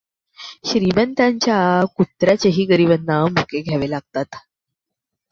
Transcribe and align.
श्रीमंताच्या 0.65 1.57
कुत्र्यांचेही 1.97 2.65
गरिबांना 2.65 3.19
मुके 3.27 3.61
घ्यावे 3.61 3.89
लागतात. 3.89 4.35